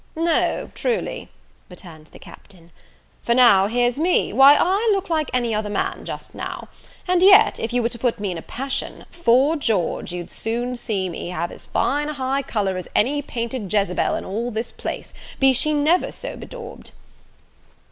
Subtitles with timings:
[0.15, 1.29] "No, truly,"
[1.69, 2.71] returned the Captain:
[3.21, 6.69] "for now here's me, why I look like any other man; just now;
[7.07, 10.75] and yet, if you were to put me in a passion, 'fore George, you'd soon
[10.75, 14.71] see me have as fine a high colour as any painted Jezebel in all this
[14.71, 16.93] place, be she never so bedaubed."